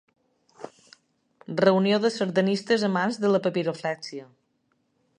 Reunió 1.59 2.01
de 2.05 2.13
sardanistes 2.17 2.89
amants 2.91 3.23
de 3.27 3.33
la 3.35 3.45
papiroflèxia. 3.47 4.31